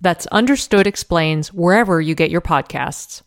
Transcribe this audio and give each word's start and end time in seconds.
That's 0.00 0.26
Understood 0.28 0.86
Explains 0.86 1.52
wherever 1.52 2.00
you 2.00 2.14
get 2.14 2.30
your 2.30 2.40
podcasts. 2.40 3.22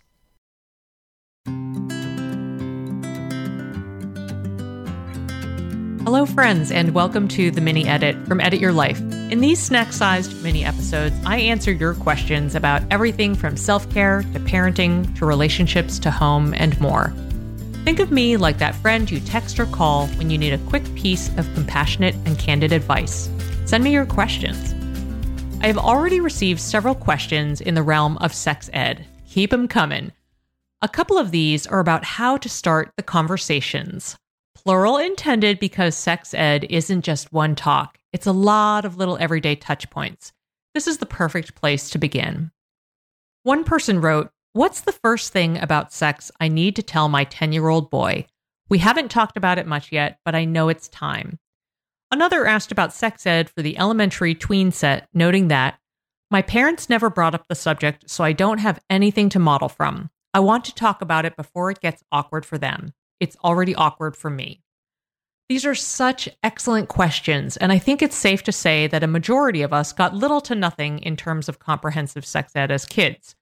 Hello, 6.04 6.26
friends, 6.26 6.72
and 6.72 6.94
welcome 6.94 7.28
to 7.30 7.52
the 7.52 7.62
mini 7.62 7.88
edit 7.88 8.26
from 8.26 8.42
Edit 8.42 8.60
Your 8.60 8.72
Life. 8.72 9.00
In 9.32 9.40
these 9.40 9.62
snack 9.62 9.94
sized 9.94 10.42
mini 10.44 10.66
episodes, 10.66 11.16
I 11.26 11.38
answer 11.38 11.72
your 11.72 11.94
questions 11.94 12.56
about 12.56 12.82
everything 12.90 13.36
from 13.36 13.56
self 13.56 13.90
care 13.90 14.24
to 14.34 14.40
parenting 14.40 15.16
to 15.18 15.26
relationships 15.26 16.00
to 16.00 16.12
home 16.12 16.54
and 16.56 16.80
more. 16.82 17.14
Think 17.84 18.00
of 18.00 18.12
me 18.12 18.38
like 18.38 18.58
that 18.58 18.76
friend 18.76 19.10
you 19.10 19.20
text 19.20 19.60
or 19.60 19.66
call 19.68 20.08
when 20.08 20.30
you 20.30 20.38
need 20.38 20.54
a 20.54 20.70
quick 20.70 20.84
piece 20.96 21.30
of 21.38 21.54
compassionate 21.54 22.16
and 22.26 22.38
candid 22.40 22.72
advice. 22.72 23.30
Send 23.66 23.84
me 23.84 23.92
your 23.92 24.06
questions. 24.06 24.74
I 25.64 25.68
have 25.68 25.78
already 25.78 26.20
received 26.20 26.60
several 26.60 26.96
questions 26.96 27.62
in 27.62 27.76
the 27.76 27.84
realm 27.84 28.18
of 28.18 28.34
sex 28.34 28.68
ed. 28.74 29.06
Keep 29.28 29.52
them 29.52 29.68
coming. 29.68 30.12
A 30.82 30.90
couple 30.90 31.20
of 31.20 31.30
these 31.30 31.68
are 31.68 31.80
about 31.80 32.04
how 32.04 32.36
to 32.38 32.50
start 32.50 32.92
the 32.98 33.04
conversations. 33.04 34.18
Plural 34.56 34.98
intended 34.98 35.60
because 35.60 35.96
sex 35.96 36.34
ed 36.34 36.66
isn't 36.72 37.06
just 37.06 37.32
one 37.32 37.54
talk, 37.54 38.00
it's 38.12 38.26
a 38.26 38.32
lot 38.32 38.86
of 38.86 38.98
little 38.98 39.20
everyday 39.20 39.56
touch 39.56 39.88
points. 39.92 40.34
This 40.74 40.88
is 40.88 40.98
the 40.98 41.06
perfect 41.06 41.54
place 41.54 41.92
to 41.92 42.00
begin. 42.00 42.50
One 43.44 43.64
person 43.64 44.02
wrote, 44.02 44.32
What's 44.54 44.82
the 44.82 44.92
first 44.92 45.32
thing 45.32 45.60
about 45.60 45.94
sex 45.94 46.32
I 46.40 46.48
need 46.48 46.76
to 46.78 46.84
tell 46.84 47.08
my 47.08 47.24
10 47.26 47.54
year 47.54 47.70
old 47.70 47.92
boy? 47.92 48.26
We 48.68 48.80
haven't 48.80 49.12
talked 49.12 49.38
about 49.38 49.60
it 49.60 49.68
much 49.68 49.92
yet, 49.92 50.18
but 50.26 50.34
I 50.34 50.44
know 50.44 50.70
it's 50.70 50.88
time. 50.88 51.38
Another 52.12 52.46
asked 52.46 52.74
about 52.74 52.94
sex 52.94 53.26
ed 53.26 53.50
for 53.50 53.62
the 53.62 53.78
elementary 53.78 54.36
tween 54.36 54.72
set, 54.72 55.08
noting 55.14 55.48
that 55.48 55.80
my 56.30 56.42
parents 56.42 56.90
never 56.90 57.10
brought 57.10 57.34
up 57.34 57.48
the 57.48 57.56
subject, 57.56 58.10
so 58.10 58.24
I 58.24 58.34
don't 58.34 58.60
have 58.60 58.82
anything 58.90 59.30
to 59.30 59.40
model 59.40 59.70
from. 59.70 60.10
I 60.34 60.40
want 60.42 60.66
to 60.66 60.76
talk 60.76 61.02
about 61.02 61.26
it 61.26 61.36
before 61.36 61.72
it 61.72 61.80
gets 61.80 62.04
awkward 62.12 62.46
for 62.46 62.58
them. 62.58 62.94
It's 63.20 63.38
already 63.44 63.76
awkward 63.76 64.16
for 64.16 64.30
me. 64.30 64.62
These 65.50 65.66
are 65.66 65.76
such 65.76 66.30
excellent 66.44 66.88
questions, 66.88 67.58
and 67.58 67.72
I 67.72 67.78
think 67.78 68.02
it's 68.02 68.16
safe 68.16 68.44
to 68.44 68.54
say 68.54 68.88
that 68.88 69.04
a 69.04 69.08
majority 69.08 69.62
of 69.62 69.74
us 69.74 69.92
got 69.92 70.16
little 70.16 70.40
to 70.42 70.56
nothing 70.56 71.00
in 71.00 71.18
terms 71.18 71.50
of 71.50 71.60
comprehensive 71.60 72.26
sex 72.26 72.56
ed 72.56 72.72
as 72.72 72.86
kids. 72.86 73.36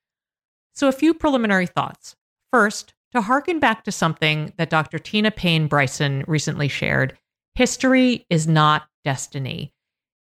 So, 0.74 0.88
a 0.88 0.92
few 0.92 1.14
preliminary 1.14 1.68
thoughts. 1.68 2.16
First, 2.52 2.94
to 3.12 3.22
harken 3.22 3.60
back 3.60 3.84
to 3.84 3.92
something 3.92 4.54
that 4.58 4.72
Dr. 4.72 4.98
Tina 4.98 5.30
Payne 5.30 5.68
Bryson 5.68 6.24
recently 6.28 6.68
shared, 6.68 7.18
History 7.60 8.26
is 8.30 8.48
not 8.48 8.88
destiny. 9.04 9.74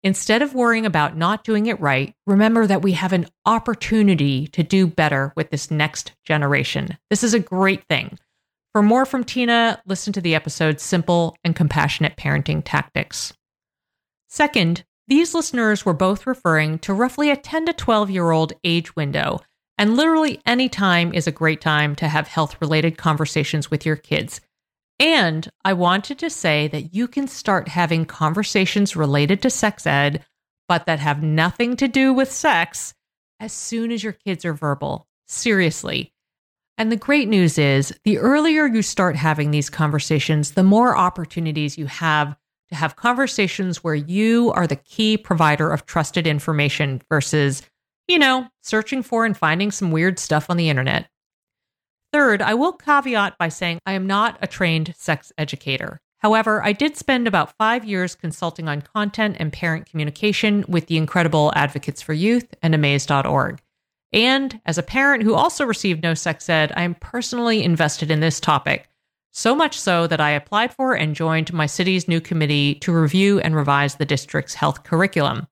Instead 0.02 0.40
of 0.40 0.54
worrying 0.54 0.86
about 0.86 1.18
not 1.18 1.44
doing 1.44 1.66
it 1.66 1.78
right, 1.78 2.14
remember 2.26 2.66
that 2.66 2.80
we 2.80 2.92
have 2.92 3.12
an 3.12 3.26
opportunity 3.44 4.46
to 4.46 4.62
do 4.62 4.86
better 4.86 5.34
with 5.36 5.50
this 5.50 5.70
next 5.70 6.12
generation. 6.24 6.96
This 7.10 7.22
is 7.22 7.34
a 7.34 7.38
great 7.38 7.84
thing. 7.90 8.18
For 8.72 8.82
more 8.82 9.04
from 9.04 9.22
Tina, 9.22 9.82
listen 9.84 10.14
to 10.14 10.22
the 10.22 10.34
episode 10.34 10.80
Simple 10.80 11.36
and 11.44 11.54
Compassionate 11.54 12.16
Parenting 12.16 12.62
Tactics. 12.64 13.34
Second, 14.30 14.86
these 15.06 15.34
listeners 15.34 15.84
were 15.84 15.92
both 15.92 16.26
referring 16.26 16.78
to 16.78 16.94
roughly 16.94 17.30
a 17.30 17.36
10 17.36 17.66
to 17.66 17.74
12 17.74 18.08
year 18.08 18.30
old 18.30 18.54
age 18.64 18.96
window, 18.96 19.40
and 19.76 19.94
literally 19.94 20.40
any 20.46 20.70
time 20.70 21.12
is 21.12 21.26
a 21.26 21.32
great 21.32 21.60
time 21.60 21.94
to 21.96 22.08
have 22.08 22.28
health 22.28 22.56
related 22.62 22.96
conversations 22.96 23.70
with 23.70 23.84
your 23.84 23.96
kids. 23.96 24.40
And 24.98 25.48
I 25.64 25.74
wanted 25.74 26.18
to 26.20 26.30
say 26.30 26.68
that 26.68 26.94
you 26.94 27.06
can 27.06 27.28
start 27.28 27.68
having 27.68 28.06
conversations 28.06 28.96
related 28.96 29.42
to 29.42 29.50
sex 29.50 29.86
ed, 29.86 30.24
but 30.68 30.86
that 30.86 31.00
have 31.00 31.22
nothing 31.22 31.76
to 31.76 31.88
do 31.88 32.12
with 32.12 32.32
sex 32.32 32.94
as 33.38 33.52
soon 33.52 33.92
as 33.92 34.02
your 34.02 34.14
kids 34.14 34.44
are 34.44 34.54
verbal. 34.54 35.06
Seriously. 35.28 36.12
And 36.78 36.92
the 36.92 36.96
great 36.96 37.28
news 37.28 37.58
is 37.58 37.94
the 38.04 38.18
earlier 38.18 38.66
you 38.66 38.82
start 38.82 39.16
having 39.16 39.50
these 39.50 39.70
conversations, 39.70 40.52
the 40.52 40.62
more 40.62 40.96
opportunities 40.96 41.78
you 41.78 41.86
have 41.86 42.36
to 42.68 42.74
have 42.74 42.96
conversations 42.96 43.84
where 43.84 43.94
you 43.94 44.52
are 44.52 44.66
the 44.66 44.76
key 44.76 45.16
provider 45.16 45.70
of 45.70 45.86
trusted 45.86 46.26
information 46.26 47.00
versus, 47.08 47.62
you 48.08 48.18
know, 48.18 48.46
searching 48.62 49.02
for 49.02 49.24
and 49.24 49.36
finding 49.36 49.70
some 49.70 49.90
weird 49.90 50.18
stuff 50.18 50.50
on 50.50 50.56
the 50.56 50.68
internet. 50.68 51.08
Third, 52.12 52.40
I 52.40 52.54
will 52.54 52.72
caveat 52.72 53.38
by 53.38 53.48
saying 53.48 53.80
I 53.84 53.92
am 53.92 54.06
not 54.06 54.38
a 54.40 54.46
trained 54.46 54.94
sex 54.96 55.32
educator. 55.36 56.00
However, 56.18 56.64
I 56.64 56.72
did 56.72 56.96
spend 56.96 57.28
about 57.28 57.56
five 57.58 57.84
years 57.84 58.14
consulting 58.14 58.68
on 58.68 58.82
content 58.82 59.36
and 59.38 59.52
parent 59.52 59.86
communication 59.86 60.64
with 60.66 60.86
the 60.86 60.96
incredible 60.96 61.52
Advocates 61.54 62.00
for 62.02 62.14
Youth 62.14 62.54
and 62.62 62.74
Amaze.org. 62.74 63.60
And 64.12 64.60
as 64.64 64.78
a 64.78 64.82
parent 64.82 65.22
who 65.22 65.34
also 65.34 65.64
received 65.64 66.02
no 66.02 66.14
sex 66.14 66.48
ed, 66.48 66.72
I 66.74 66.82
am 66.82 66.94
personally 66.94 67.62
invested 67.62 68.10
in 68.10 68.20
this 68.20 68.40
topic. 68.40 68.88
So 69.30 69.54
much 69.54 69.78
so 69.78 70.06
that 70.06 70.20
I 70.20 70.30
applied 70.30 70.72
for 70.72 70.94
and 70.94 71.14
joined 71.14 71.52
my 71.52 71.66
city's 71.66 72.08
new 72.08 72.22
committee 72.22 72.76
to 72.76 72.92
review 72.92 73.38
and 73.40 73.54
revise 73.54 73.96
the 73.96 74.06
district's 74.06 74.54
health 74.54 74.82
curriculum. 74.84 75.46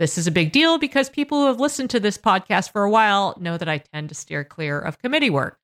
This 0.00 0.18
is 0.18 0.26
a 0.26 0.32
big 0.32 0.50
deal 0.50 0.78
because 0.78 1.08
people 1.08 1.38
who 1.38 1.46
have 1.46 1.60
listened 1.60 1.90
to 1.90 2.00
this 2.00 2.18
podcast 2.18 2.72
for 2.72 2.82
a 2.82 2.90
while 2.90 3.36
know 3.38 3.56
that 3.56 3.68
I 3.68 3.78
tend 3.78 4.08
to 4.08 4.16
steer 4.16 4.42
clear 4.42 4.80
of 4.80 4.98
committee 4.98 5.30
work. 5.30 5.60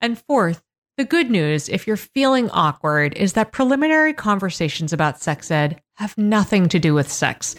And 0.00 0.18
fourth, 0.18 0.62
the 0.96 1.04
good 1.04 1.30
news, 1.30 1.68
if 1.68 1.86
you're 1.86 1.96
feeling 1.96 2.48
awkward, 2.50 3.14
is 3.14 3.34
that 3.34 3.52
preliminary 3.52 4.14
conversations 4.14 4.92
about 4.92 5.20
sex 5.20 5.50
ed 5.50 5.80
have 5.96 6.16
nothing 6.16 6.68
to 6.70 6.78
do 6.78 6.94
with 6.94 7.10
sex. 7.10 7.54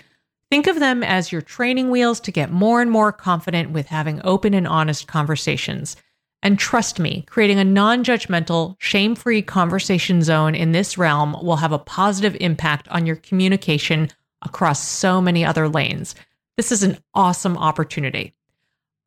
Think 0.50 0.68
of 0.68 0.80
them 0.80 1.04
as 1.04 1.32
your 1.32 1.42
training 1.42 1.92
wheels 1.92 2.20
to 2.22 2.32
get 2.32 2.52
more 2.52 2.82
and 2.82 2.90
more 2.90 3.12
confident 3.12 3.72
with 3.72 3.88
having 3.88 4.22
open 4.24 4.54
and 4.54 4.68
honest 4.68 5.08
conversations. 5.08 5.98
And 6.42 6.58
trust 6.58 7.00
me, 7.00 7.26
creating 7.28 7.60
a 7.60 7.66
non 7.66 8.04
judgmental, 8.04 8.76
shame 8.80 9.16
free 9.16 9.42
conversation 9.42 10.22
zone 10.22 10.56
in 10.56 10.72
this 10.72 10.98
realm 10.98 11.36
will 11.44 11.58
have 11.58 11.72
a 11.72 11.80
positive 11.80 12.38
impact 12.40 12.88
on 12.90 13.06
your 13.06 13.18
communication 13.18 14.10
across 14.44 14.88
so 14.88 15.20
many 15.20 15.44
other 15.44 15.68
lanes. 15.68 16.16
This 16.56 16.72
is 16.72 16.84
an 16.84 16.98
awesome 17.14 17.58
opportunity. 17.58 18.34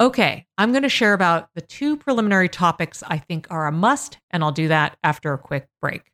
Okay, 0.01 0.47
I'm 0.57 0.73
going 0.73 0.83
to 0.83 0.89
share 0.89 1.13
about 1.13 1.51
the 1.55 1.61
two 1.61 1.95
preliminary 1.95 2.49
topics 2.49 3.03
I 3.07 3.19
think 3.19 3.47
are 3.51 3.67
a 3.67 3.73
must, 3.73 4.17
and 4.31 4.43
I'll 4.43 4.51
do 4.51 4.67
that 4.69 4.97
after 5.05 5.35
a 5.35 5.39
quick 5.39 5.69
break. 5.79 6.11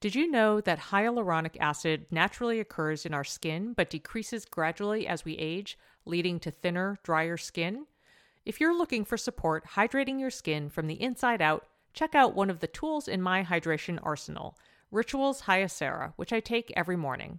Did 0.00 0.16
you 0.16 0.28
know 0.28 0.60
that 0.62 0.80
hyaluronic 0.80 1.56
acid 1.60 2.06
naturally 2.10 2.58
occurs 2.58 3.06
in 3.06 3.14
our 3.14 3.22
skin 3.22 3.74
but 3.74 3.90
decreases 3.90 4.44
gradually 4.44 5.06
as 5.06 5.24
we 5.24 5.34
age, 5.34 5.78
leading 6.04 6.40
to 6.40 6.50
thinner, 6.50 6.98
drier 7.04 7.36
skin? 7.36 7.86
If 8.44 8.60
you're 8.60 8.76
looking 8.76 9.04
for 9.04 9.16
support 9.16 9.64
hydrating 9.74 10.18
your 10.18 10.30
skin 10.30 10.68
from 10.68 10.88
the 10.88 11.00
inside 11.00 11.40
out, 11.40 11.64
check 11.92 12.16
out 12.16 12.34
one 12.34 12.50
of 12.50 12.58
the 12.58 12.66
tools 12.66 13.06
in 13.06 13.22
my 13.22 13.44
hydration 13.44 14.00
arsenal, 14.02 14.58
Rituals 14.90 15.42
Hyacera, 15.42 16.12
which 16.16 16.32
I 16.32 16.40
take 16.40 16.72
every 16.74 16.96
morning. 16.96 17.38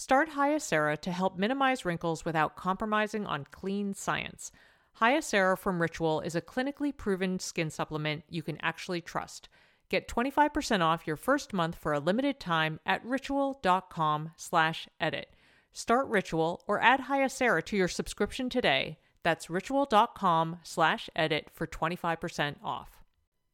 Start 0.00 0.30
Hyacera 0.30 0.98
to 1.02 1.12
help 1.12 1.36
minimize 1.36 1.84
wrinkles 1.84 2.24
without 2.24 2.56
compromising 2.56 3.26
on 3.26 3.44
clean 3.50 3.92
science. 3.92 4.50
Hyacera 4.98 5.58
from 5.58 5.82
Ritual 5.82 6.22
is 6.22 6.34
a 6.34 6.40
clinically 6.40 6.96
proven 6.96 7.38
skin 7.38 7.68
supplement 7.68 8.24
you 8.26 8.42
can 8.42 8.56
actually 8.62 9.02
trust. 9.02 9.50
Get 9.90 10.08
25% 10.08 10.80
off 10.80 11.06
your 11.06 11.16
first 11.16 11.52
month 11.52 11.76
for 11.76 11.92
a 11.92 12.00
limited 12.00 12.40
time 12.40 12.80
at 12.86 13.04
ritual.com 13.04 14.30
slash 14.38 14.88
edit. 14.98 15.36
Start 15.70 16.06
Ritual 16.06 16.64
or 16.66 16.80
add 16.80 17.00
Hyacera 17.00 17.62
to 17.66 17.76
your 17.76 17.86
subscription 17.86 18.48
today. 18.48 18.96
That's 19.22 19.50
ritual.com 19.50 20.60
slash 20.62 21.10
edit 21.14 21.50
for 21.52 21.66
25% 21.66 22.56
off. 22.64 23.04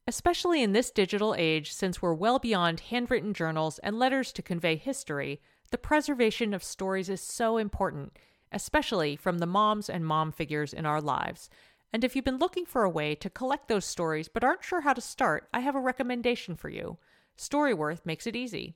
Especially 0.07 0.63
in 0.63 0.71
this 0.71 0.91
digital 0.91 1.35
age, 1.37 1.73
since 1.73 2.01
we're 2.01 2.13
well 2.13 2.39
beyond 2.39 2.79
handwritten 2.79 3.33
journals 3.33 3.79
and 3.79 3.99
letters 3.99 4.31
to 4.31 4.41
convey 4.41 4.77
history, 4.77 5.41
the 5.71 5.77
preservation 5.77 6.53
of 6.53 6.63
stories 6.63 7.09
is 7.09 7.21
so 7.21 7.57
important, 7.57 8.17
especially 8.51 9.15
from 9.15 9.39
the 9.39 9.45
moms 9.45 9.89
and 9.89 10.05
mom 10.05 10.31
figures 10.31 10.73
in 10.73 10.85
our 10.85 11.01
lives. 11.01 11.49
And 11.91 12.03
if 12.03 12.15
you've 12.15 12.25
been 12.25 12.37
looking 12.37 12.65
for 12.65 12.83
a 12.83 12.89
way 12.89 13.15
to 13.15 13.29
collect 13.29 13.67
those 13.67 13.85
stories 13.85 14.27
but 14.27 14.43
aren't 14.43 14.63
sure 14.63 14.81
how 14.81 14.93
to 14.93 15.01
start, 15.01 15.47
I 15.53 15.61
have 15.61 15.75
a 15.75 15.79
recommendation 15.79 16.55
for 16.55 16.69
you. 16.69 16.97
Storyworth 17.37 18.05
makes 18.05 18.27
it 18.27 18.35
easy. 18.35 18.75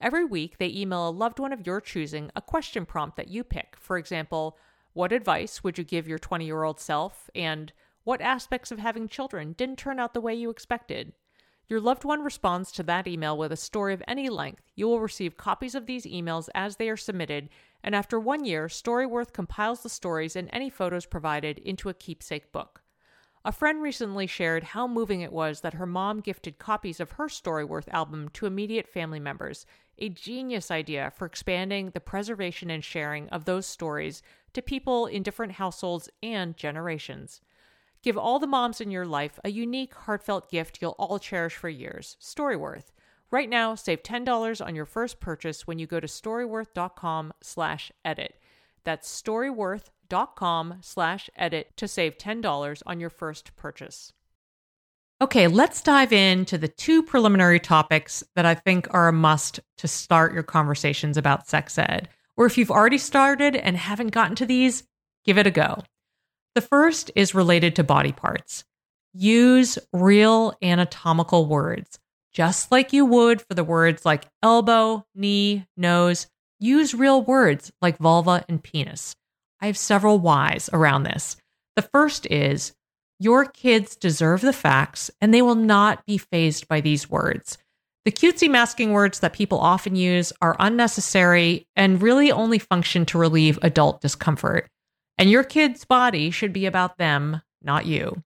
Every 0.00 0.24
week, 0.24 0.58
they 0.58 0.68
email 0.68 1.08
a 1.08 1.10
loved 1.10 1.38
one 1.38 1.52
of 1.52 1.66
your 1.66 1.80
choosing 1.80 2.30
a 2.36 2.42
question 2.42 2.84
prompt 2.84 3.16
that 3.16 3.28
you 3.28 3.42
pick. 3.42 3.76
For 3.78 3.96
example, 3.96 4.58
what 4.92 5.12
advice 5.12 5.64
would 5.64 5.78
you 5.78 5.84
give 5.84 6.08
your 6.08 6.18
20 6.18 6.44
year 6.44 6.64
old 6.64 6.80
self? 6.80 7.30
And 7.34 7.72
what 8.04 8.20
aspects 8.20 8.70
of 8.70 8.78
having 8.78 9.08
children 9.08 9.52
didn't 9.52 9.78
turn 9.78 9.98
out 9.98 10.14
the 10.14 10.20
way 10.20 10.34
you 10.34 10.50
expected? 10.50 11.12
Your 11.68 11.80
loved 11.80 12.04
one 12.04 12.22
responds 12.22 12.70
to 12.72 12.84
that 12.84 13.08
email 13.08 13.36
with 13.36 13.50
a 13.50 13.56
story 13.56 13.92
of 13.92 14.02
any 14.06 14.28
length. 14.28 14.62
You 14.76 14.86
will 14.86 15.00
receive 15.00 15.36
copies 15.36 15.74
of 15.74 15.86
these 15.86 16.04
emails 16.04 16.48
as 16.54 16.76
they 16.76 16.88
are 16.88 16.96
submitted, 16.96 17.48
and 17.82 17.94
after 17.94 18.20
one 18.20 18.44
year, 18.44 18.68
Storyworth 18.68 19.32
compiles 19.32 19.82
the 19.82 19.88
stories 19.88 20.36
and 20.36 20.48
any 20.52 20.70
photos 20.70 21.06
provided 21.06 21.58
into 21.58 21.88
a 21.88 21.94
keepsake 21.94 22.52
book. 22.52 22.82
A 23.44 23.50
friend 23.50 23.82
recently 23.82 24.28
shared 24.28 24.62
how 24.62 24.86
moving 24.86 25.22
it 25.22 25.32
was 25.32 25.60
that 25.60 25.74
her 25.74 25.86
mom 25.86 26.20
gifted 26.20 26.58
copies 26.58 27.00
of 27.00 27.12
her 27.12 27.26
Storyworth 27.26 27.88
album 27.88 28.28
to 28.30 28.46
immediate 28.46 28.88
family 28.88 29.20
members, 29.20 29.66
a 29.98 30.08
genius 30.08 30.70
idea 30.70 31.12
for 31.16 31.26
expanding 31.26 31.90
the 31.90 32.00
preservation 32.00 32.70
and 32.70 32.84
sharing 32.84 33.28
of 33.30 33.44
those 33.44 33.66
stories 33.66 34.22
to 34.52 34.62
people 34.62 35.06
in 35.06 35.22
different 35.22 35.52
households 35.52 36.08
and 36.22 36.56
generations. 36.56 37.40
Give 38.06 38.16
all 38.16 38.38
the 38.38 38.46
moms 38.46 38.80
in 38.80 38.92
your 38.92 39.04
life 39.04 39.40
a 39.42 39.50
unique, 39.50 39.92
heartfelt 39.92 40.48
gift 40.48 40.78
you'll 40.80 40.94
all 40.96 41.18
cherish 41.18 41.56
for 41.56 41.68
years 41.68 42.16
Storyworth. 42.22 42.92
Right 43.32 43.50
now, 43.50 43.74
save 43.74 44.04
$10 44.04 44.64
on 44.64 44.76
your 44.76 44.84
first 44.84 45.18
purchase 45.18 45.66
when 45.66 45.80
you 45.80 45.88
go 45.88 45.98
to 45.98 46.06
storyworth.com 46.06 47.32
slash 47.42 47.90
edit. 48.04 48.38
That's 48.84 49.10
storyworth.com 49.10 50.74
slash 50.82 51.28
edit 51.36 51.76
to 51.78 51.88
save 51.88 52.16
$10 52.16 52.82
on 52.86 53.00
your 53.00 53.10
first 53.10 53.56
purchase. 53.56 54.12
Okay, 55.20 55.48
let's 55.48 55.82
dive 55.82 56.12
into 56.12 56.56
the 56.58 56.68
two 56.68 57.02
preliminary 57.02 57.58
topics 57.58 58.22
that 58.36 58.46
I 58.46 58.54
think 58.54 58.86
are 58.94 59.08
a 59.08 59.12
must 59.12 59.58
to 59.78 59.88
start 59.88 60.32
your 60.32 60.44
conversations 60.44 61.16
about 61.16 61.48
sex 61.48 61.76
ed. 61.76 62.08
Or 62.36 62.46
if 62.46 62.56
you've 62.56 62.70
already 62.70 62.98
started 62.98 63.56
and 63.56 63.76
haven't 63.76 64.12
gotten 64.12 64.36
to 64.36 64.46
these, 64.46 64.84
give 65.24 65.38
it 65.38 65.48
a 65.48 65.50
go. 65.50 65.82
The 66.56 66.62
first 66.62 67.10
is 67.14 67.34
related 67.34 67.76
to 67.76 67.84
body 67.84 68.12
parts. 68.12 68.64
Use 69.12 69.78
real 69.92 70.54
anatomical 70.62 71.44
words, 71.44 71.98
just 72.32 72.72
like 72.72 72.94
you 72.94 73.04
would 73.04 73.42
for 73.42 73.52
the 73.52 73.62
words 73.62 74.06
like 74.06 74.24
elbow, 74.42 75.04
knee, 75.14 75.66
nose. 75.76 76.28
Use 76.58 76.94
real 76.94 77.20
words 77.20 77.72
like 77.82 77.98
vulva 77.98 78.42
and 78.48 78.62
penis. 78.62 79.14
I 79.60 79.66
have 79.66 79.76
several 79.76 80.18
whys 80.18 80.70
around 80.72 81.02
this. 81.02 81.36
The 81.74 81.82
first 81.82 82.26
is 82.30 82.72
your 83.18 83.44
kids 83.44 83.94
deserve 83.94 84.40
the 84.40 84.54
facts 84.54 85.10
and 85.20 85.34
they 85.34 85.42
will 85.42 85.56
not 85.56 86.06
be 86.06 86.16
phased 86.16 86.68
by 86.68 86.80
these 86.80 87.10
words. 87.10 87.58
The 88.06 88.12
cutesy 88.12 88.48
masking 88.50 88.92
words 88.92 89.20
that 89.20 89.34
people 89.34 89.58
often 89.58 89.94
use 89.94 90.32
are 90.40 90.56
unnecessary 90.58 91.66
and 91.76 92.00
really 92.00 92.32
only 92.32 92.58
function 92.58 93.04
to 93.06 93.18
relieve 93.18 93.58
adult 93.60 94.00
discomfort. 94.00 94.70
And 95.18 95.30
your 95.30 95.44
kid's 95.44 95.84
body 95.84 96.30
should 96.30 96.52
be 96.52 96.66
about 96.66 96.98
them, 96.98 97.40
not 97.62 97.86
you. 97.86 98.22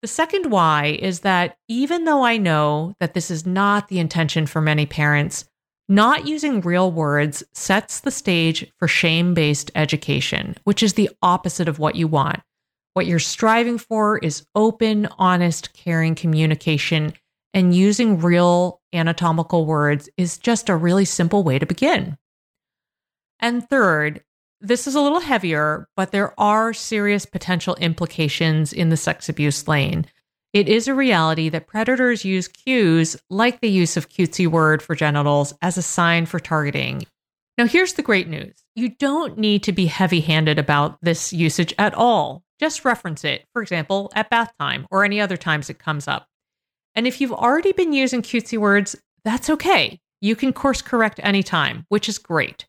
The 0.00 0.08
second 0.08 0.50
why 0.50 0.98
is 1.00 1.20
that 1.20 1.56
even 1.68 2.04
though 2.04 2.24
I 2.24 2.36
know 2.36 2.94
that 3.00 3.14
this 3.14 3.30
is 3.30 3.44
not 3.44 3.88
the 3.88 3.98
intention 3.98 4.46
for 4.46 4.60
many 4.60 4.86
parents, 4.86 5.44
not 5.88 6.26
using 6.26 6.60
real 6.60 6.92
words 6.92 7.42
sets 7.52 8.00
the 8.00 8.10
stage 8.10 8.70
for 8.78 8.86
shame 8.86 9.34
based 9.34 9.70
education, 9.74 10.54
which 10.64 10.82
is 10.82 10.94
the 10.94 11.10
opposite 11.22 11.68
of 11.68 11.78
what 11.78 11.96
you 11.96 12.06
want. 12.06 12.40
What 12.94 13.06
you're 13.06 13.18
striving 13.18 13.78
for 13.78 14.18
is 14.18 14.46
open, 14.54 15.08
honest, 15.18 15.72
caring 15.72 16.14
communication, 16.14 17.14
and 17.54 17.74
using 17.74 18.20
real 18.20 18.80
anatomical 18.92 19.66
words 19.66 20.08
is 20.16 20.38
just 20.38 20.68
a 20.68 20.76
really 20.76 21.04
simple 21.04 21.42
way 21.42 21.58
to 21.58 21.66
begin. 21.66 22.18
And 23.40 23.68
third, 23.68 24.22
this 24.60 24.86
is 24.86 24.94
a 24.94 25.00
little 25.00 25.20
heavier, 25.20 25.88
but 25.96 26.10
there 26.10 26.38
are 26.38 26.72
serious 26.72 27.24
potential 27.26 27.76
implications 27.76 28.72
in 28.72 28.88
the 28.88 28.96
sex 28.96 29.28
abuse 29.28 29.68
lane. 29.68 30.06
It 30.52 30.68
is 30.68 30.88
a 30.88 30.94
reality 30.94 31.48
that 31.50 31.66
predators 31.66 32.24
use 32.24 32.48
cues 32.48 33.16
like 33.30 33.60
the 33.60 33.70
use 33.70 33.96
of 33.96 34.08
cutesy 34.08 34.46
word 34.46 34.82
for 34.82 34.94
genitals 34.94 35.54
as 35.62 35.76
a 35.76 35.82
sign 35.82 36.26
for 36.26 36.40
targeting. 36.40 37.04
Now, 37.58 37.66
here's 37.66 37.94
the 37.94 38.02
great 38.02 38.28
news 38.28 38.54
you 38.74 38.88
don't 38.88 39.36
need 39.36 39.62
to 39.64 39.72
be 39.72 39.86
heavy 39.86 40.20
handed 40.20 40.58
about 40.58 40.98
this 41.02 41.32
usage 41.32 41.74
at 41.78 41.94
all. 41.94 42.42
Just 42.58 42.84
reference 42.84 43.24
it, 43.24 43.44
for 43.52 43.62
example, 43.62 44.10
at 44.14 44.30
bath 44.30 44.52
time 44.58 44.86
or 44.90 45.04
any 45.04 45.20
other 45.20 45.36
times 45.36 45.68
it 45.68 45.78
comes 45.78 46.08
up. 46.08 46.28
And 46.94 47.06
if 47.06 47.20
you've 47.20 47.32
already 47.32 47.72
been 47.72 47.92
using 47.92 48.22
cutesy 48.22 48.58
words, 48.58 48.96
that's 49.24 49.50
okay. 49.50 50.00
You 50.20 50.34
can 50.34 50.52
course 50.52 50.82
correct 50.82 51.20
anytime, 51.22 51.84
which 51.88 52.08
is 52.08 52.18
great. 52.18 52.66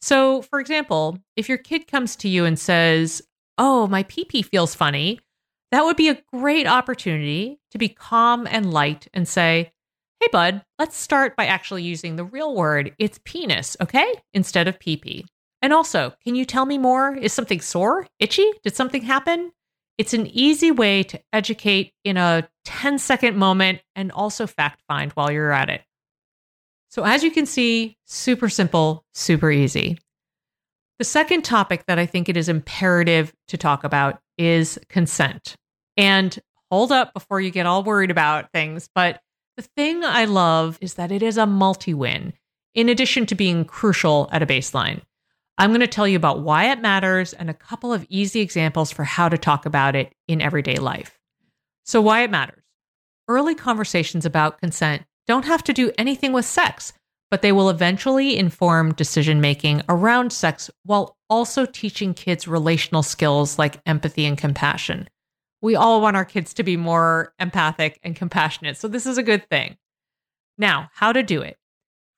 So, 0.00 0.42
for 0.42 0.60
example, 0.60 1.18
if 1.36 1.48
your 1.48 1.58
kid 1.58 1.86
comes 1.86 2.16
to 2.16 2.28
you 2.28 2.44
and 2.44 2.58
says, 2.58 3.22
Oh, 3.58 3.86
my 3.86 4.04
pee 4.04 4.24
pee 4.24 4.42
feels 4.42 4.74
funny, 4.74 5.20
that 5.70 5.84
would 5.84 5.96
be 5.96 6.08
a 6.08 6.22
great 6.32 6.66
opportunity 6.66 7.60
to 7.70 7.78
be 7.78 7.88
calm 7.88 8.46
and 8.50 8.72
light 8.72 9.08
and 9.12 9.28
say, 9.28 9.72
Hey, 10.20 10.28
bud, 10.32 10.62
let's 10.78 10.96
start 10.96 11.36
by 11.36 11.46
actually 11.46 11.82
using 11.82 12.16
the 12.16 12.24
real 12.24 12.54
word. 12.54 12.94
It's 12.98 13.20
penis, 13.24 13.76
okay? 13.80 14.12
Instead 14.34 14.68
of 14.68 14.78
pee 14.78 14.96
pee. 14.96 15.26
And 15.62 15.72
also, 15.72 16.14
can 16.24 16.34
you 16.34 16.44
tell 16.44 16.66
me 16.66 16.78
more? 16.78 17.14
Is 17.14 17.32
something 17.32 17.60
sore? 17.60 18.06
Itchy? 18.18 18.50
Did 18.64 18.74
something 18.74 19.02
happen? 19.02 19.52
It's 19.98 20.14
an 20.14 20.26
easy 20.26 20.70
way 20.70 21.02
to 21.04 21.20
educate 21.32 21.92
in 22.04 22.16
a 22.16 22.48
10 22.64 22.98
second 22.98 23.36
moment 23.36 23.80
and 23.94 24.10
also 24.12 24.46
fact 24.46 24.80
find 24.88 25.12
while 25.12 25.30
you're 25.30 25.52
at 25.52 25.68
it. 25.68 25.82
So, 26.90 27.04
as 27.04 27.22
you 27.22 27.30
can 27.30 27.46
see, 27.46 27.96
super 28.04 28.48
simple, 28.48 29.04
super 29.14 29.50
easy. 29.50 29.98
The 30.98 31.04
second 31.04 31.42
topic 31.42 31.86
that 31.86 31.98
I 31.98 32.04
think 32.04 32.28
it 32.28 32.36
is 32.36 32.48
imperative 32.48 33.32
to 33.48 33.56
talk 33.56 33.84
about 33.84 34.20
is 34.36 34.78
consent. 34.88 35.56
And 35.96 36.36
hold 36.70 36.92
up 36.92 37.14
before 37.14 37.40
you 37.40 37.50
get 37.50 37.66
all 37.66 37.84
worried 37.84 38.10
about 38.10 38.52
things. 38.52 38.88
But 38.94 39.20
the 39.56 39.62
thing 39.62 40.04
I 40.04 40.24
love 40.24 40.78
is 40.80 40.94
that 40.94 41.12
it 41.12 41.22
is 41.22 41.38
a 41.38 41.46
multi 41.46 41.94
win, 41.94 42.32
in 42.74 42.88
addition 42.88 43.24
to 43.26 43.34
being 43.34 43.64
crucial 43.64 44.28
at 44.32 44.42
a 44.42 44.46
baseline. 44.46 45.00
I'm 45.58 45.70
going 45.70 45.80
to 45.80 45.86
tell 45.86 46.08
you 46.08 46.16
about 46.16 46.40
why 46.40 46.72
it 46.72 46.80
matters 46.80 47.34
and 47.34 47.50
a 47.50 47.54
couple 47.54 47.92
of 47.92 48.06
easy 48.08 48.40
examples 48.40 48.90
for 48.90 49.04
how 49.04 49.28
to 49.28 49.38
talk 49.38 49.64
about 49.64 49.94
it 49.94 50.12
in 50.26 50.40
everyday 50.40 50.76
life. 50.76 51.18
So, 51.84 52.00
why 52.00 52.22
it 52.22 52.30
matters. 52.30 52.62
Early 53.28 53.54
conversations 53.54 54.26
about 54.26 54.60
consent 54.60 55.04
don't 55.26 55.44
have 55.44 55.62
to 55.64 55.72
do 55.72 55.92
anything 55.98 56.32
with 56.32 56.44
sex, 56.44 56.92
but 57.30 57.42
they 57.42 57.52
will 57.52 57.70
eventually 57.70 58.36
inform 58.36 58.94
decision 58.94 59.40
making 59.40 59.82
around 59.88 60.32
sex 60.32 60.70
while 60.84 61.16
also 61.28 61.64
teaching 61.64 62.12
kids 62.12 62.48
relational 62.48 63.02
skills 63.02 63.58
like 63.58 63.80
empathy 63.86 64.26
and 64.26 64.36
compassion. 64.36 65.08
We 65.62 65.76
all 65.76 66.00
want 66.00 66.16
our 66.16 66.24
kids 66.24 66.54
to 66.54 66.62
be 66.62 66.76
more 66.76 67.34
empathic 67.38 68.00
and 68.02 68.16
compassionate, 68.16 68.76
so 68.76 68.88
this 68.88 69.06
is 69.06 69.18
a 69.18 69.22
good 69.22 69.48
thing. 69.48 69.76
Now, 70.58 70.90
how 70.94 71.12
to 71.12 71.22
do 71.22 71.42
it. 71.42 71.56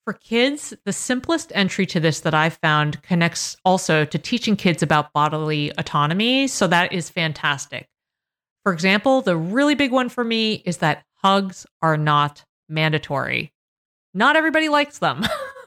For 0.05 0.15
kids, 0.15 0.75
the 0.85 0.93
simplest 0.93 1.53
entry 1.55 1.87
to 1.87 2.01
this 2.01 2.21
that 2.21 2.35
I've 2.35 2.57
found 2.57 3.03
connects 3.03 3.57
also 3.65 4.05
to 4.05 4.19
teaching 4.19 4.57
kids 4.57 4.83
about 4.83 5.13
bodily 5.13 5.71
autonomy, 5.79 6.49
so 6.49 6.67
that 6.67 6.93
is 6.93 7.09
fantastic. 7.09 7.89
For 8.65 8.73
example, 8.73 9.23
the 9.23 9.37
really 9.37 9.75
big 9.75 9.93
one 9.93 10.09
for 10.09 10.25
me 10.25 10.55
is 10.65 10.79
that 10.79 11.05
hugs 11.15 11.67
are 11.83 11.97
not 11.97 12.45
mandatory. 12.73 13.53
Not 14.15 14.37
everybody 14.37 14.69
likes 14.69 14.99
them. 14.99 15.25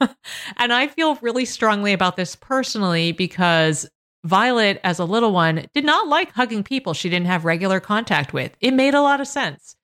and 0.56 0.72
I 0.72 0.88
feel 0.88 1.16
really 1.16 1.44
strongly 1.44 1.92
about 1.92 2.16
this 2.16 2.36
personally 2.36 3.12
because 3.12 3.88
Violet, 4.24 4.80
as 4.82 4.98
a 4.98 5.04
little 5.04 5.32
one, 5.32 5.66
did 5.72 5.84
not 5.84 6.08
like 6.08 6.32
hugging 6.32 6.64
people 6.64 6.94
she 6.94 7.08
didn't 7.08 7.26
have 7.26 7.44
regular 7.44 7.80
contact 7.80 8.32
with. 8.32 8.56
It 8.60 8.74
made 8.74 8.94
a 8.94 9.00
lot 9.00 9.20
of 9.20 9.28
sense. 9.28 9.76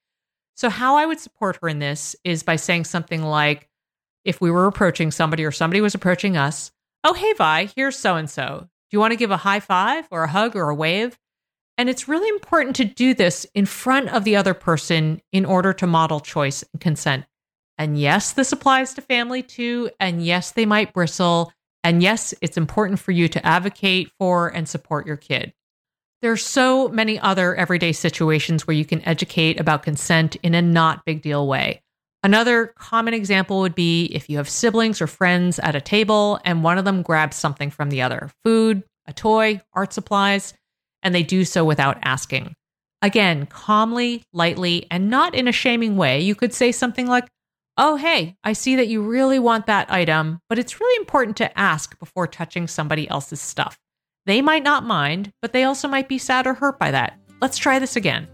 So, 0.57 0.69
how 0.69 0.97
I 0.97 1.07
would 1.07 1.21
support 1.21 1.59
her 1.63 1.69
in 1.69 1.79
this 1.79 2.15
is 2.25 2.43
by 2.43 2.57
saying 2.57 2.85
something 2.85 3.23
like, 3.23 3.69
if 4.25 4.41
we 4.41 4.51
were 4.51 4.67
approaching 4.67 5.11
somebody 5.11 5.45
or 5.45 5.51
somebody 5.51 5.81
was 5.81 5.95
approaching 5.95 6.37
us, 6.37 6.71
oh, 7.05 7.15
hey, 7.15 7.33
Vi, 7.33 7.67
here's 7.77 7.99
so 7.99 8.17
and 8.17 8.29
so. 8.29 8.61
Do 8.61 8.97
you 8.97 9.01
want 9.01 9.13
to 9.13 9.17
give 9.17 9.31
a 9.31 9.39
high 9.39 9.61
five 9.61 10.07
or 10.11 10.25
a 10.25 10.29
hug 10.29 10.55
or 10.55 10.69
a 10.69 10.75
wave? 10.75 11.19
And 11.79 11.89
it's 11.89 12.09
really 12.09 12.29
important 12.29 12.77
to 12.77 12.85
do 12.85 13.15
this 13.15 13.47
in 13.55 13.67
front 13.67 14.11
of 14.11 14.25
the 14.25 14.37
other 14.37 14.55
person 14.55 15.21
in 15.33 15.45
order 15.45 15.73
to 15.73 15.87
model 15.87 16.21
choice 16.21 16.63
and 16.73 16.81
consent. 16.81 17.25
And 17.79 17.99
yes, 17.99 18.33
this 18.33 18.53
applies 18.53 18.95
to 18.95 19.01
family 19.01 19.43
too. 19.43 19.91
And 19.99 20.25
yes, 20.25 20.53
they 20.53 20.67
might 20.67 20.93
bristle. 20.93 21.53
And 21.83 22.03
yes, 22.03 22.35
it's 22.41 22.57
important 22.57 23.01
for 23.01 23.11
you 23.11 23.29
to 23.29 23.45
advocate 23.45 24.11
for 24.19 24.49
and 24.49 24.69
support 24.69 25.07
your 25.07 25.17
kid. 25.17 25.53
There 26.21 26.31
are 26.31 26.37
so 26.37 26.89
many 26.89 27.19
other 27.19 27.57
everyday 27.57 27.93
situations 27.93 28.67
where 28.67 28.77
you 28.77 28.85
can 28.85 29.05
educate 29.09 29.59
about 29.59 29.83
consent 29.83 30.37
in 30.37 30.55
a 30.55 30.63
not 30.63 31.05
big 31.05 31.23
deal 31.23 31.49
way. 31.49 31.83
Another 32.23 32.69
common 32.79 33.15
example 33.15 33.59
would 33.61 33.75
be 33.75 34.05
if 34.07 34.31
you 34.31 34.37
have 34.37 34.49
siblings 34.49 35.03
or 35.03 35.09
friends 35.09 35.59
at 35.59 35.75
a 35.75 35.81
table 35.81 36.39
and 36.45 36.63
one 36.63 36.79
of 36.79 36.85
them 36.85 37.03
grabs 37.03 37.37
something 37.37 37.71
from 37.71 37.91
the 37.91 38.03
other 38.03 38.31
food, 38.45 38.85
a 39.07 39.13
toy, 39.13 39.61
art 39.73 39.93
supplies, 39.93 40.55
and 41.03 41.15
they 41.15 41.23
do 41.23 41.45
so 41.45 41.65
without 41.65 41.99
asking. 42.03 42.55
Again, 43.03 43.47
calmly, 43.47 44.23
lightly, 44.33 44.87
and 44.91 45.11
not 45.11 45.35
in 45.35 45.49
a 45.49 45.53
shaming 45.53 45.97
way, 45.97 46.21
you 46.21 46.35
could 46.35 46.55
say 46.55 46.71
something 46.73 47.07
like, 47.07 47.29
Oh, 47.79 47.97
hey, 47.97 48.37
I 48.45 48.53
see 48.53 48.77
that 48.77 48.89
you 48.89 49.03
really 49.03 49.39
want 49.39 49.65
that 49.67 49.91
item, 49.91 50.41
but 50.49 50.59
it's 50.59 50.79
really 50.79 50.97
important 51.01 51.39
to 51.39 51.59
ask 51.59 51.99
before 51.99 52.27
touching 52.27 52.69
somebody 52.69 53.09
else's 53.09 53.41
stuff. 53.41 53.79
They 54.27 54.43
might 54.43 54.63
not 54.63 54.85
mind, 54.85 55.33
but 55.41 55.53
they 55.53 55.65
also 55.65 55.89
might 55.89 56.07
be 56.07 56.19
sad 56.19 56.47
or 56.47 56.53
hurt 56.53 56.79
by 56.79 56.91
that. 56.91 57.19
Let's 57.41 57.57
try 57.57 57.79
this 57.79 57.97
again. 57.97 58.29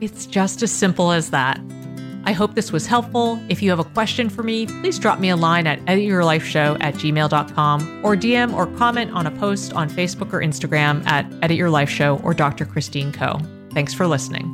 It's 0.00 0.26
just 0.26 0.62
as 0.62 0.72
simple 0.72 1.12
as 1.12 1.30
that. 1.30 1.60
I 2.24 2.32
hope 2.32 2.54
this 2.54 2.72
was 2.72 2.86
helpful. 2.86 3.40
If 3.48 3.62
you 3.62 3.70
have 3.70 3.78
a 3.78 3.84
question 3.84 4.28
for 4.28 4.42
me, 4.42 4.66
please 4.66 4.98
drop 4.98 5.18
me 5.18 5.30
a 5.30 5.36
line 5.36 5.66
at 5.66 5.80
edityourlifeshow 5.86 6.78
at 6.80 6.94
gmail.com 6.94 8.04
or 8.04 8.16
DM 8.16 8.54
or 8.54 8.66
comment 8.78 9.12
on 9.12 9.26
a 9.26 9.30
post 9.32 9.72
on 9.72 9.88
Facebook 9.88 10.32
or 10.32 10.40
Instagram 10.40 11.04
at 11.06 11.26
Edit 11.42 11.56
Your 11.56 11.70
Life 11.70 11.90
Show 11.90 12.18
or 12.18 12.34
Dr. 12.34 12.64
Christine 12.64 13.12
Koh. 13.12 13.40
Thanks 13.72 13.92
for 13.92 14.06
listening. 14.06 14.53